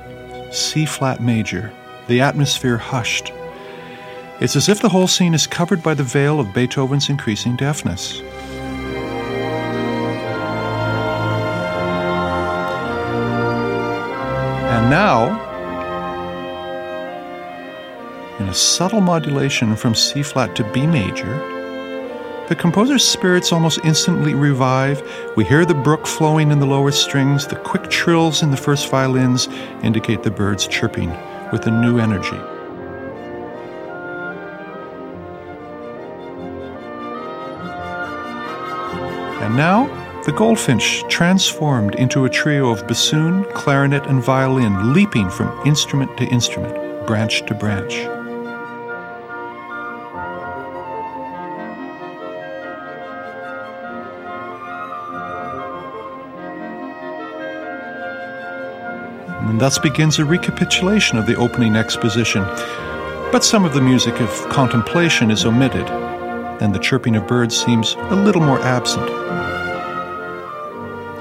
C 0.53 0.85
flat 0.85 1.21
major, 1.21 1.71
the 2.07 2.19
atmosphere 2.19 2.77
hushed. 2.77 3.31
It's 4.41 4.57
as 4.57 4.67
if 4.67 4.81
the 4.81 4.89
whole 4.89 5.07
scene 5.07 5.33
is 5.33 5.47
covered 5.47 5.81
by 5.81 5.93
the 5.93 6.03
veil 6.03 6.41
of 6.41 6.53
Beethoven's 6.53 7.09
increasing 7.09 7.55
deafness. 7.55 8.19
And 14.69 14.89
now, 14.89 15.46
a 18.47 18.53
subtle 18.53 19.01
modulation 19.01 19.75
from 19.75 19.93
C 19.93 20.23
flat 20.23 20.55
to 20.55 20.63
B 20.71 20.87
major, 20.87 21.35
the 22.47 22.55
composer's 22.55 23.03
spirits 23.03 23.51
almost 23.51 23.79
instantly 23.83 24.33
revive. 24.33 25.01
We 25.35 25.43
hear 25.43 25.65
the 25.65 25.73
brook 25.73 26.07
flowing 26.07 26.49
in 26.49 26.59
the 26.59 26.65
lower 26.65 26.91
strings, 26.91 27.45
the 27.45 27.57
quick 27.57 27.89
trills 27.89 28.41
in 28.41 28.51
the 28.51 28.57
first 28.57 28.89
violins 28.89 29.49
indicate 29.83 30.23
the 30.23 30.31
birds 30.31 30.65
chirping 30.65 31.09
with 31.51 31.67
a 31.67 31.71
new 31.71 31.99
energy. 31.99 32.37
And 39.43 39.57
now, 39.57 39.87
the 40.23 40.31
goldfinch 40.31 41.03
transformed 41.09 41.95
into 41.95 42.23
a 42.23 42.29
trio 42.29 42.69
of 42.69 42.87
bassoon, 42.87 43.43
clarinet, 43.53 44.05
and 44.07 44.23
violin, 44.23 44.93
leaping 44.93 45.29
from 45.29 45.67
instrument 45.67 46.17
to 46.17 46.25
instrument, 46.25 47.05
branch 47.07 47.45
to 47.47 47.53
branch. 47.53 48.07
And 59.57 59.61
thus 59.63 59.79
begins 59.79 60.19
a 60.19 60.23
recapitulation 60.23 61.17
of 61.17 61.25
the 61.25 61.33
opening 61.33 61.75
exposition. 61.75 62.43
But 63.31 63.43
some 63.43 63.65
of 63.65 63.73
the 63.73 63.81
music 63.81 64.21
of 64.21 64.29
contemplation 64.49 65.31
is 65.31 65.45
omitted, 65.45 65.89
and 66.61 66.75
the 66.75 66.79
chirping 66.79 67.15
of 67.15 67.25
birds 67.25 67.57
seems 67.57 67.95
a 67.95 68.15
little 68.15 68.43
more 68.43 68.59
absent. 68.59 69.09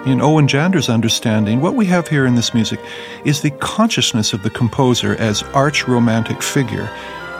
In 0.07 0.21
Owen 0.21 0.47
Jander's 0.47 0.91
understanding, 0.91 1.63
what 1.63 1.77
we 1.77 1.87
have 1.87 2.09
here 2.09 2.27
in 2.27 2.35
this 2.35 2.53
music 2.53 2.79
is 3.25 3.41
the 3.41 3.53
consciousness 3.53 4.35
of 4.35 4.43
the 4.43 4.51
composer 4.51 5.17
as 5.17 5.43
arch 5.55 5.89
romantic 5.89 6.43
figure, 6.43 6.91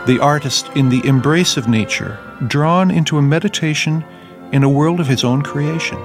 the 0.07 0.19
artist 0.19 0.71
in 0.77 0.89
the 0.89 1.07
embrace 1.07 1.59
of 1.59 1.69
nature, 1.69 2.19
drawn 2.47 2.91
into 2.91 3.19
a 3.19 3.23
meditation 3.23 4.03
in 4.51 4.63
a 4.63 4.71
world 4.71 4.99
of 4.99 5.09
his 5.09 5.25
own 5.25 5.43
creation. 5.43 5.99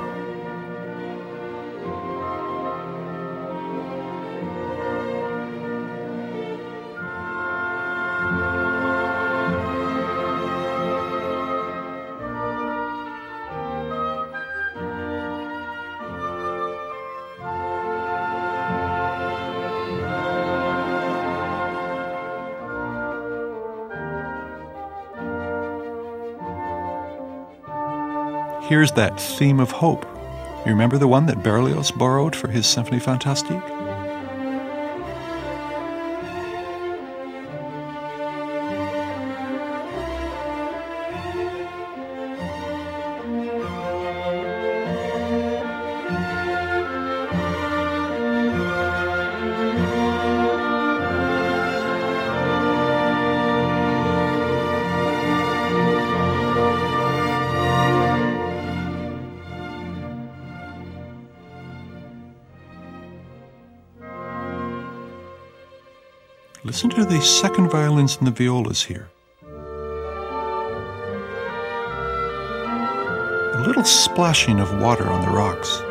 Here's 28.71 28.93
that 28.93 29.19
theme 29.19 29.59
of 29.59 29.69
hope. 29.69 30.05
You 30.65 30.71
remember 30.71 30.97
the 30.97 31.05
one 31.05 31.25
that 31.25 31.43
Berlioz 31.43 31.91
borrowed 31.91 32.33
for 32.33 32.47
his 32.47 32.65
Symphonie 32.65 33.01
Fantastique? 33.01 33.80
Listen 66.63 66.91
to 66.91 67.03
the 67.03 67.19
second 67.21 67.71
violins 67.71 68.17
and 68.17 68.27
the 68.27 68.31
violas 68.31 68.83
here. 68.83 69.09
A 73.53 73.63
little 73.65 73.83
splashing 73.83 74.59
of 74.59 74.79
water 74.79 75.09
on 75.09 75.25
the 75.25 75.31
rocks. 75.31 75.81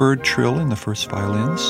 Bird 0.00 0.24
trill 0.24 0.58
in 0.58 0.70
the 0.70 0.76
first 0.76 1.10
violins. 1.10 1.60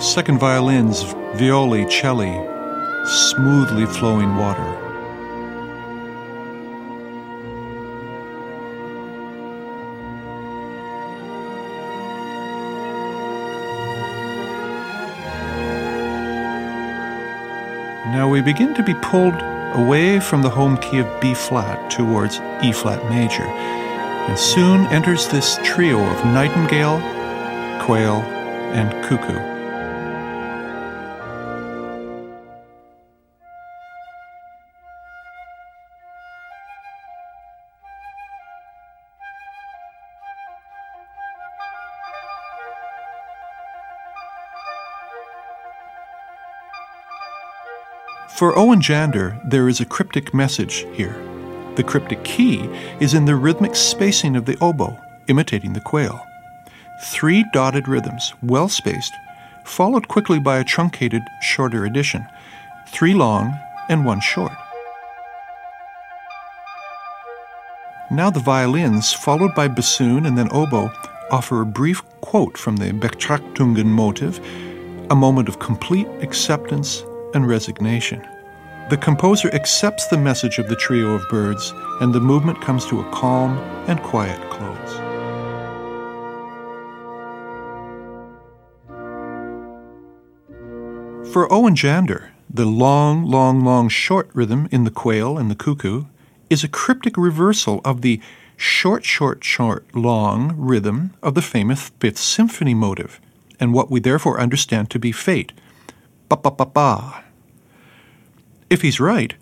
Second 0.00 0.38
violins, 0.38 1.02
violi, 1.34 1.84
celli, 1.90 2.32
smoothly 3.08 3.84
flowing 3.86 4.36
water. 4.36 4.87
We 18.38 18.42
begin 18.42 18.72
to 18.72 18.84
be 18.84 18.94
pulled 18.94 19.34
away 19.74 20.20
from 20.20 20.42
the 20.42 20.48
home 20.48 20.76
key 20.76 21.00
of 21.00 21.20
B 21.20 21.34
flat 21.34 21.90
towards 21.90 22.38
E 22.62 22.70
flat 22.70 23.04
major, 23.10 23.42
and 23.42 24.38
soon 24.38 24.86
enters 24.92 25.26
this 25.26 25.58
trio 25.64 25.98
of 25.98 26.24
nightingale, 26.26 27.00
quail, 27.84 28.22
and 28.74 28.92
cuckoo. 29.04 29.57
For 48.38 48.56
Owen 48.56 48.80
Jander, 48.80 49.36
there 49.50 49.68
is 49.68 49.80
a 49.80 49.84
cryptic 49.84 50.32
message 50.32 50.86
here. 50.92 51.20
The 51.74 51.82
cryptic 51.82 52.22
key 52.22 52.70
is 53.00 53.12
in 53.12 53.24
the 53.24 53.34
rhythmic 53.34 53.74
spacing 53.74 54.36
of 54.36 54.44
the 54.44 54.56
oboe, 54.60 54.96
imitating 55.26 55.72
the 55.72 55.80
quail. 55.80 56.24
Three 57.02 57.44
dotted 57.52 57.88
rhythms, 57.88 58.34
well 58.40 58.68
spaced, 58.68 59.12
followed 59.64 60.06
quickly 60.06 60.38
by 60.38 60.58
a 60.58 60.64
truncated, 60.64 61.22
shorter 61.42 61.84
addition, 61.84 62.28
three 62.86 63.12
long 63.12 63.58
and 63.88 64.04
one 64.06 64.20
short. 64.20 64.52
Now 68.08 68.30
the 68.30 68.38
violins, 68.38 69.12
followed 69.12 69.56
by 69.56 69.66
bassoon 69.66 70.26
and 70.26 70.38
then 70.38 70.48
oboe, 70.52 70.92
offer 71.32 71.60
a 71.60 71.66
brief 71.66 72.04
quote 72.20 72.56
from 72.56 72.76
the 72.76 72.92
Betrachtungen 72.92 73.86
motive, 73.86 74.38
a 75.10 75.16
moment 75.16 75.48
of 75.48 75.58
complete 75.58 76.06
acceptance 76.20 77.02
and 77.34 77.46
resignation. 77.46 78.26
The 78.90 78.96
composer 78.96 79.50
accepts 79.54 80.06
the 80.06 80.16
message 80.16 80.58
of 80.58 80.68
the 80.68 80.76
trio 80.76 81.10
of 81.10 81.28
birds, 81.28 81.74
and 82.00 82.14
the 82.14 82.20
movement 82.20 82.60
comes 82.60 82.86
to 82.86 83.00
a 83.00 83.10
calm 83.10 83.58
and 83.86 84.02
quiet 84.02 84.40
close. 84.50 85.08
For 91.32 91.52
Owen 91.52 91.74
Jander, 91.74 92.30
the 92.48 92.64
long, 92.64 93.26
long, 93.26 93.62
long 93.62 93.90
short 93.90 94.30
rhythm 94.32 94.66
in 94.72 94.84
the 94.84 94.90
quail 94.90 95.36
and 95.36 95.50
the 95.50 95.54
cuckoo 95.54 96.06
is 96.48 96.64
a 96.64 96.68
cryptic 96.68 97.18
reversal 97.18 97.82
of 97.84 98.00
the 98.00 98.22
short, 98.56 99.04
short, 99.04 99.44
short, 99.44 99.84
long 99.94 100.54
rhythm 100.56 101.14
of 101.22 101.34
the 101.34 101.42
famous 101.42 101.90
Fifth 102.00 102.16
Symphony 102.16 102.72
motive, 102.72 103.20
and 103.60 103.74
what 103.74 103.90
we 103.90 104.00
therefore 104.00 104.40
understand 104.40 104.88
to 104.90 104.98
be 104.98 105.12
fate. 105.12 105.52
Ba 106.28 106.36
ba 106.36 106.50
ba 106.50 106.66
ba. 106.66 107.24
If 108.68 108.82
he's 108.82 109.00
right, 109.00 109.34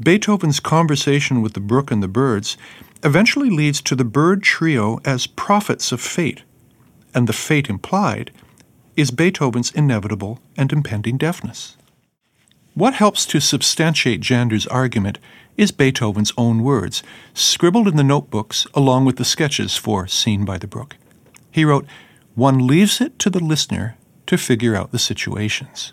Beethoven's 0.00 0.58
conversation 0.58 1.42
with 1.42 1.52
the 1.52 1.60
brook 1.60 1.90
and 1.90 2.02
the 2.02 2.08
birds 2.08 2.56
eventually 3.04 3.50
leads 3.50 3.80
to 3.82 3.94
the 3.94 4.04
bird 4.04 4.42
trio 4.42 4.98
as 5.04 5.26
prophets 5.26 5.92
of 5.92 6.00
fate, 6.00 6.42
and 7.14 7.28
the 7.28 7.32
fate 7.32 7.68
implied 7.68 8.32
is 8.96 9.10
Beethoven's 9.10 9.70
inevitable 9.72 10.40
and 10.56 10.72
impending 10.72 11.16
deafness. 11.16 11.76
What 12.74 12.94
helps 12.94 13.24
to 13.26 13.40
substantiate 13.40 14.20
Jander's 14.20 14.66
argument 14.66 15.18
is 15.56 15.70
Beethoven's 15.70 16.32
own 16.36 16.64
words, 16.64 17.04
scribbled 17.32 17.86
in 17.86 17.96
the 17.96 18.02
notebooks 18.02 18.66
along 18.74 19.04
with 19.04 19.16
the 19.16 19.24
sketches 19.24 19.76
for 19.76 20.08
Scene 20.08 20.44
by 20.44 20.58
the 20.58 20.66
Brook. 20.66 20.96
He 21.52 21.64
wrote, 21.64 21.86
One 22.34 22.66
leaves 22.66 23.00
it 23.00 23.20
to 23.20 23.30
the 23.30 23.42
listener 23.42 23.96
to 24.26 24.36
figure 24.36 24.74
out 24.74 24.90
the 24.90 24.98
situations. 24.98 25.92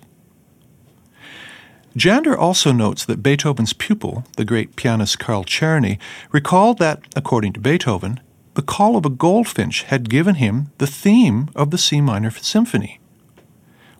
Jander 1.96 2.38
also 2.38 2.72
notes 2.72 3.04
that 3.06 3.22
Beethoven's 3.22 3.74
pupil, 3.74 4.24
the 4.38 4.46
great 4.46 4.78
pianist 4.78 5.20
Carl 5.20 5.44
Czerny, 5.44 6.00
recalled 6.32 6.78
that, 6.78 7.02
according 7.18 7.52
to 7.54 7.60
Beethoven, 7.60 8.22
the 8.54 8.62
call 8.62 8.96
of 8.96 9.06
a 9.06 9.10
goldfinch 9.10 9.84
had 9.84 10.10
given 10.10 10.36
him 10.36 10.72
the 10.78 10.88
theme 10.88 11.50
of 11.54 11.70
the 11.70 11.78
C 11.78 12.00
minor 12.00 12.32
symphony. 12.32 13.00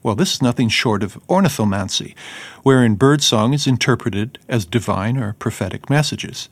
Well, 0.04 0.16
this 0.16 0.34
is 0.34 0.42
nothing 0.42 0.70
short 0.70 1.04
of 1.04 1.20
ornithomancy, 1.28 2.16
wherein 2.64 2.96
birdsong 2.96 3.54
is 3.54 3.68
interpreted 3.68 4.40
as 4.48 4.66
divine 4.66 5.18
or 5.18 5.34
prophetic 5.34 5.90
messages. 5.90 6.50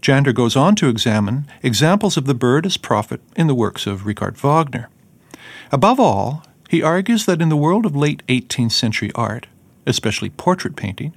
Jander 0.00 0.34
goes 0.34 0.56
on 0.56 0.76
to 0.76 0.88
examine 0.88 1.46
examples 1.62 2.16
of 2.16 2.24
the 2.24 2.34
bird 2.34 2.66
as 2.66 2.76
prophet 2.76 3.20
in 3.36 3.46
the 3.46 3.54
works 3.54 3.86
of 3.86 4.06
Richard 4.06 4.36
Wagner. 4.38 4.88
Above 5.70 6.00
all, 6.00 6.42
he 6.68 6.82
argues 6.82 7.26
that 7.26 7.40
in 7.40 7.48
the 7.48 7.56
world 7.56 7.86
of 7.86 7.94
late 7.94 8.22
18th 8.28 8.72
century 8.72 9.12
art, 9.14 9.46
especially 9.86 10.30
portrait 10.30 10.76
painting, 10.76 11.14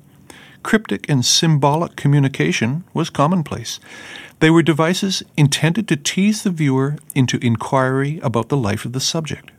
cryptic 0.63 1.09
and 1.09 1.25
symbolic 1.25 1.95
communication 1.95 2.83
was 2.93 3.09
commonplace. 3.09 3.79
They 4.39 4.49
were 4.49 4.61
devices 4.61 5.23
intended 5.35 5.87
to 5.87 5.95
tease 5.95 6.43
the 6.43 6.51
viewer 6.51 6.97
into 7.15 7.43
inquiry 7.43 8.19
about 8.21 8.49
the 8.49 8.57
life 8.57 8.85
of 8.85 8.93
the 8.93 8.99
subject. 8.99 9.51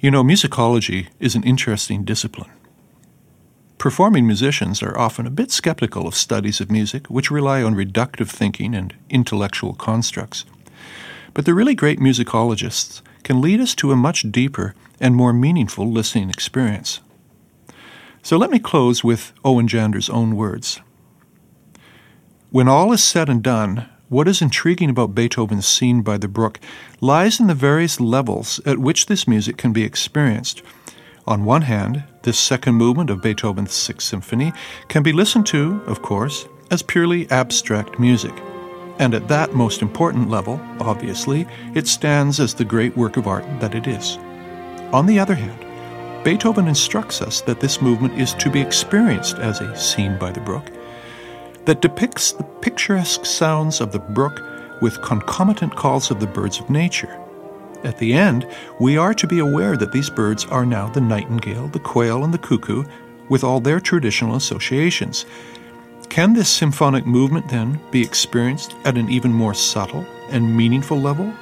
You 0.00 0.10
know, 0.10 0.22
musicology 0.22 1.08
is 1.18 1.34
an 1.34 1.42
interesting 1.42 2.04
discipline. 2.04 2.50
Performing 3.78 4.26
musicians 4.26 4.82
are 4.82 4.98
often 4.98 5.26
a 5.26 5.30
bit 5.30 5.52
skeptical 5.52 6.06
of 6.06 6.14
studies 6.14 6.60
of 6.60 6.70
music 6.70 7.06
which 7.06 7.30
rely 7.30 7.62
on 7.62 7.76
reductive 7.76 8.28
thinking 8.28 8.74
and 8.74 8.94
intellectual 9.08 9.74
constructs. 9.74 10.44
But 11.32 11.44
the 11.44 11.54
really 11.54 11.76
great 11.76 12.00
musicologists 12.00 13.02
can 13.22 13.40
lead 13.40 13.60
us 13.60 13.74
to 13.76 13.92
a 13.92 13.96
much 13.96 14.30
deeper 14.32 14.74
and 15.00 15.14
more 15.14 15.32
meaningful 15.32 15.90
listening 15.90 16.30
experience. 16.30 17.00
So 18.22 18.36
let 18.36 18.50
me 18.50 18.58
close 18.58 19.04
with 19.04 19.32
Owen 19.44 19.68
Jander's 19.68 20.10
own 20.10 20.36
words. 20.36 20.80
When 22.50 22.68
all 22.68 22.92
is 22.92 23.02
said 23.02 23.28
and 23.28 23.42
done, 23.42 23.88
what 24.08 24.26
is 24.26 24.40
intriguing 24.40 24.88
about 24.88 25.14
Beethoven's 25.14 25.66
Scene 25.66 26.00
by 26.00 26.16
the 26.16 26.28
Brook 26.28 26.58
lies 27.00 27.38
in 27.38 27.46
the 27.46 27.54
various 27.54 28.00
levels 28.00 28.58
at 28.64 28.78
which 28.78 29.06
this 29.06 29.28
music 29.28 29.58
can 29.58 29.72
be 29.72 29.84
experienced. 29.84 30.62
On 31.26 31.44
one 31.44 31.62
hand, 31.62 32.04
this 32.22 32.38
second 32.38 32.76
movement 32.76 33.10
of 33.10 33.20
Beethoven's 33.20 33.72
Sixth 33.72 34.08
Symphony 34.08 34.52
can 34.88 35.02
be 35.02 35.12
listened 35.12 35.46
to, 35.48 35.82
of 35.86 36.00
course, 36.00 36.46
as 36.70 36.82
purely 36.82 37.30
abstract 37.30 37.98
music. 37.98 38.32
And 38.98 39.14
at 39.14 39.28
that 39.28 39.54
most 39.54 39.82
important 39.82 40.30
level, 40.30 40.58
obviously, 40.80 41.46
it 41.74 41.86
stands 41.86 42.40
as 42.40 42.54
the 42.54 42.64
great 42.64 42.96
work 42.96 43.18
of 43.18 43.26
art 43.26 43.44
that 43.60 43.74
it 43.74 43.86
is. 43.86 44.18
On 44.92 45.04
the 45.04 45.18
other 45.18 45.34
hand, 45.34 46.24
Beethoven 46.24 46.66
instructs 46.66 47.20
us 47.20 47.42
that 47.42 47.60
this 47.60 47.82
movement 47.82 48.18
is 48.18 48.32
to 48.34 48.50
be 48.50 48.60
experienced 48.60 49.38
as 49.38 49.60
a 49.60 49.76
scene 49.76 50.18
by 50.18 50.32
the 50.32 50.40
brook, 50.40 50.70
that 51.66 51.82
depicts 51.82 52.32
the 52.32 52.44
picturesque 52.44 53.26
sounds 53.26 53.80
of 53.80 53.92
the 53.92 53.98
brook 53.98 54.42
with 54.80 55.02
concomitant 55.02 55.76
calls 55.76 56.10
of 56.10 56.20
the 56.20 56.26
birds 56.26 56.58
of 56.58 56.70
nature. 56.70 57.20
At 57.84 57.98
the 57.98 58.14
end, 58.14 58.48
we 58.80 58.96
are 58.96 59.14
to 59.14 59.26
be 59.26 59.38
aware 59.38 59.76
that 59.76 59.92
these 59.92 60.10
birds 60.10 60.46
are 60.46 60.64
now 60.64 60.88
the 60.88 61.00
nightingale, 61.00 61.68
the 61.68 61.78
quail, 61.78 62.24
and 62.24 62.32
the 62.32 62.38
cuckoo, 62.38 62.84
with 63.28 63.44
all 63.44 63.60
their 63.60 63.80
traditional 63.80 64.36
associations. 64.36 65.26
Can 66.08 66.32
this 66.32 66.48
symphonic 66.48 67.04
movement 67.04 67.48
then 67.48 67.78
be 67.90 68.00
experienced 68.00 68.74
at 68.86 68.96
an 68.96 69.10
even 69.10 69.32
more 69.32 69.54
subtle 69.54 70.06
and 70.30 70.56
meaningful 70.56 70.98
level? 70.98 71.32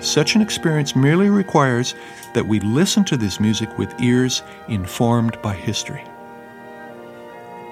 Such 0.00 0.34
an 0.34 0.40
experience 0.42 0.96
merely 0.96 1.28
requires 1.28 1.94
that 2.36 2.46
we 2.46 2.60
listen 2.60 3.02
to 3.02 3.16
this 3.16 3.40
music 3.40 3.78
with 3.78 3.98
ears 3.98 4.42
informed 4.68 5.40
by 5.40 5.54
history. 5.54 6.04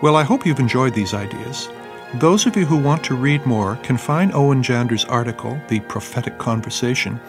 Well, 0.03 0.17
I 0.17 0.23
hope 0.23 0.47
you've 0.47 0.59
enjoyed 0.59 0.95
these 0.95 1.13
ideas. 1.13 1.69
Those 2.15 2.47
of 2.47 2.57
you 2.57 2.65
who 2.65 2.79
want 2.79 3.05
to 3.05 3.15
read 3.15 3.45
more 3.45 3.77
can 3.83 3.99
find 3.99 4.33
Owen 4.33 4.63
Jander's 4.63 5.05
article, 5.05 5.61
The 5.69 5.81
Prophetic 5.81 6.39
Conversation, 6.39 7.21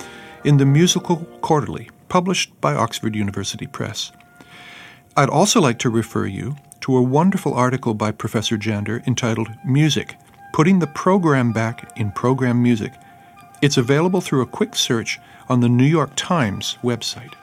in 0.45 0.55
the 0.55 0.65
Musical 0.65 1.17
Quarterly, 1.41 1.89
published 2.07 2.59
by 2.61 2.73
Oxford 2.73 3.15
University 3.15 3.67
Press. 3.67 4.13
I'd 5.17 5.29
also 5.29 5.59
like 5.59 5.79
to 5.79 5.89
refer 5.89 6.27
you 6.27 6.55
to 6.81 6.95
a 6.95 7.01
wonderful 7.01 7.53
article 7.53 7.95
by 7.95 8.11
Professor 8.11 8.57
Jander 8.57 9.05
entitled 9.05 9.49
Music 9.65 10.15
Putting 10.53 10.79
the 10.79 10.87
Program 10.87 11.51
Back 11.51 11.91
in 11.97 12.13
Program 12.13 12.63
Music. 12.63 12.93
It's 13.61 13.77
available 13.77 14.21
through 14.21 14.41
a 14.41 14.45
quick 14.45 14.75
search 14.75 15.19
on 15.49 15.59
the 15.61 15.69
New 15.69 15.85
York 15.85 16.11
Times 16.15 16.77
website. 16.83 17.33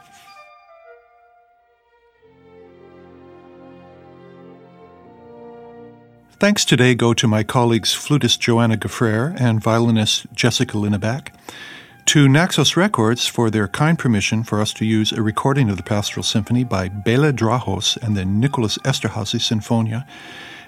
Thanks 6.42 6.64
today 6.64 6.96
go 6.96 7.14
to 7.14 7.28
my 7.28 7.44
colleagues 7.44 7.94
flutist 7.94 8.40
Joanna 8.40 8.76
G'froerer 8.76 9.40
and 9.40 9.62
violinist 9.62 10.26
Jessica 10.34 10.76
Linnebach, 10.76 11.28
to 12.06 12.28
Naxos 12.28 12.76
Records 12.76 13.28
for 13.28 13.48
their 13.48 13.68
kind 13.68 13.96
permission 13.96 14.42
for 14.42 14.60
us 14.60 14.72
to 14.74 14.84
use 14.84 15.12
a 15.12 15.22
recording 15.22 15.70
of 15.70 15.76
the 15.76 15.84
Pastoral 15.84 16.24
Symphony 16.24 16.64
by 16.64 16.88
Bela 16.88 17.32
Drahos 17.32 17.96
and 17.96 18.16
the 18.16 18.24
Nicholas 18.24 18.76
Esterhazy 18.78 19.38
Sinfonia, 19.38 20.04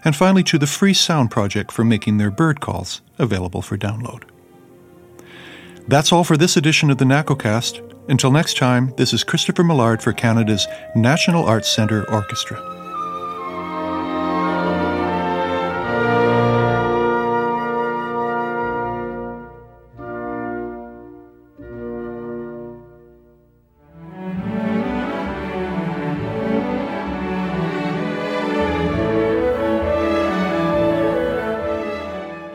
and 0.04 0.14
finally 0.14 0.44
to 0.44 0.58
the 0.58 0.68
Free 0.68 0.94
Sound 0.94 1.32
Project 1.32 1.72
for 1.72 1.82
making 1.82 2.18
their 2.18 2.30
bird 2.30 2.60
calls 2.60 3.00
available 3.18 3.60
for 3.60 3.76
download. 3.76 4.22
That's 5.86 6.12
all 6.12 6.24
for 6.24 6.38
this 6.38 6.56
edition 6.56 6.90
of 6.90 6.96
the 6.96 7.04
NACOcast. 7.04 8.08
Until 8.08 8.30
next 8.30 8.56
time, 8.56 8.94
this 8.96 9.12
is 9.12 9.22
Christopher 9.22 9.64
Millard 9.64 10.02
for 10.02 10.14
Canada's 10.14 10.66
National 10.96 11.44
Arts 11.44 11.68
Centre 11.68 12.10
Orchestra. 12.10 12.83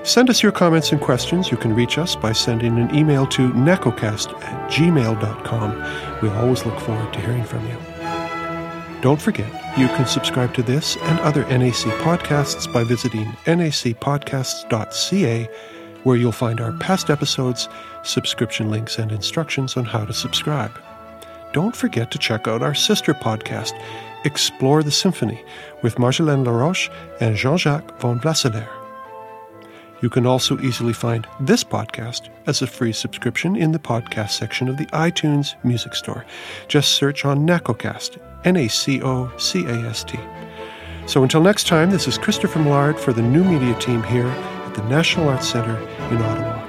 Send 0.09 0.29
us 0.31 0.41
your 0.41 0.51
comments 0.51 0.91
and 0.91 0.99
questions. 0.99 1.51
You 1.51 1.57
can 1.57 1.75
reach 1.75 1.99
us 1.99 2.15
by 2.15 2.31
sending 2.31 2.79
an 2.79 2.95
email 2.95 3.27
to 3.27 3.51
nacocast 3.51 4.33
at 4.41 4.71
gmail.com. 4.71 6.19
We 6.23 6.29
always 6.29 6.65
look 6.65 6.79
forward 6.79 7.13
to 7.13 7.19
hearing 7.19 7.43
from 7.43 7.63
you. 7.67 7.77
Don't 9.01 9.21
forget, 9.21 9.47
you 9.77 9.85
can 9.89 10.07
subscribe 10.07 10.55
to 10.55 10.63
this 10.63 10.97
and 10.97 11.19
other 11.19 11.43
NAC 11.43 11.85
podcasts 12.01 12.73
by 12.73 12.83
visiting 12.83 13.25
nacpodcasts.ca, 13.45 15.49
where 16.01 16.17
you'll 16.17 16.31
find 16.31 16.59
our 16.59 16.73
past 16.79 17.11
episodes, 17.11 17.69
subscription 18.01 18.71
links, 18.71 18.97
and 18.97 19.11
instructions 19.11 19.77
on 19.77 19.85
how 19.85 20.05
to 20.05 20.13
subscribe. 20.13 20.71
Don't 21.53 21.75
forget 21.75 22.09
to 22.09 22.17
check 22.17 22.47
out 22.47 22.63
our 22.63 22.73
sister 22.73 23.13
podcast, 23.13 23.79
Explore 24.25 24.81
the 24.81 24.89
Symphony, 24.89 25.45
with 25.83 25.97
Marjolaine 25.97 26.45
Laroche 26.45 26.89
and 27.21 27.35
Jean 27.35 27.57
Jacques 27.57 28.01
Van 28.01 28.19
Vlasselaer. 28.19 28.78
You 30.01 30.09
can 30.09 30.25
also 30.25 30.57
easily 30.59 30.93
find 30.93 31.27
this 31.39 31.63
podcast 31.63 32.29
as 32.47 32.61
a 32.61 32.67
free 32.67 32.93
subscription 32.93 33.55
in 33.55 33.71
the 33.71 33.79
podcast 33.79 34.31
section 34.31 34.69
of 34.69 34.77
the 34.77 34.85
iTunes 34.87 35.55
Music 35.63 35.93
Store. 35.93 36.25
Just 36.67 36.93
search 36.93 37.25
on 37.25 37.45
NACOcast, 37.45 38.17
N 38.45 38.55
A 38.55 38.67
C 38.67 39.01
O 39.01 39.31
C 39.37 39.65
A 39.65 39.75
S 39.89 40.03
T. 40.03 40.17
So 41.05 41.23
until 41.23 41.41
next 41.41 41.67
time, 41.67 41.89
this 41.89 42.07
is 42.07 42.17
Christopher 42.17 42.59
Millard 42.59 42.99
for 42.99 43.13
the 43.13 43.21
new 43.21 43.43
media 43.43 43.77
team 43.79 44.03
here 44.03 44.27
at 44.27 44.75
the 44.75 44.83
National 44.83 45.27
Arts 45.27 45.49
Centre 45.49 45.77
in 46.11 46.21
Ottawa. 46.21 46.68